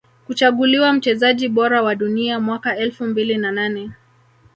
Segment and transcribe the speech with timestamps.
[0.27, 3.91] Kuchaguliwa mchezaji bora wa Dunia mwaka elfu mbili na nane